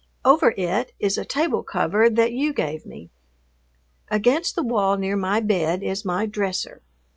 Over 0.25 0.55
it 0.57 0.93
is 0.99 1.15
a 1.19 1.25
table 1.25 1.61
cover 1.61 2.09
that 2.09 2.33
you 2.33 2.53
gave 2.53 2.87
me. 2.87 3.11
Against 4.09 4.55
the 4.55 4.63
wall 4.63 4.97
near 4.97 5.15
my 5.15 5.39
bed 5.41 5.83
is 5.83 6.03
my 6.03 6.25
"dresser." 6.25 6.81